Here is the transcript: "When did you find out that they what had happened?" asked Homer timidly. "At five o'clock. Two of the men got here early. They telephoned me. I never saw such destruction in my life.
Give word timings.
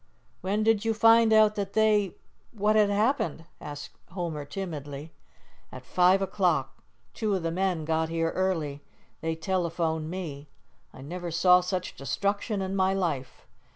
"When 0.41 0.63
did 0.63 0.83
you 0.83 0.95
find 0.95 1.31
out 1.31 1.53
that 1.53 1.73
they 1.73 2.15
what 2.53 2.75
had 2.75 2.89
happened?" 2.89 3.45
asked 3.59 3.91
Homer 4.09 4.45
timidly. 4.45 5.13
"At 5.71 5.85
five 5.85 6.23
o'clock. 6.23 6.81
Two 7.13 7.35
of 7.35 7.43
the 7.43 7.51
men 7.51 7.85
got 7.85 8.09
here 8.09 8.31
early. 8.31 8.81
They 9.19 9.35
telephoned 9.35 10.09
me. 10.09 10.49
I 10.91 11.01
never 11.03 11.29
saw 11.29 11.61
such 11.61 11.95
destruction 11.95 12.63
in 12.63 12.75
my 12.75 12.95
life. 12.95 13.45